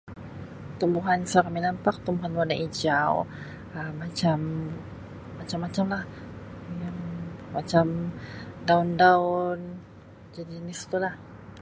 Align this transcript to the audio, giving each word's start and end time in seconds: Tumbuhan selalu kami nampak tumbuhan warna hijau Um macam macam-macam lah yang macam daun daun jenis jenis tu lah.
Tumbuhan 0.79 1.19
selalu 1.25 1.45
kami 1.47 1.59
nampak 1.65 1.95
tumbuhan 2.05 2.33
warna 2.37 2.55
hijau 2.61 3.13
Um 3.77 3.91
macam 4.03 4.37
macam-macam 5.39 5.85
lah 5.95 6.03
yang 6.83 6.97
macam 7.57 7.85
daun 8.67 8.89
daun 9.01 9.59
jenis 10.33 10.55
jenis 10.59 10.79
tu 10.91 10.97
lah. 11.05 11.13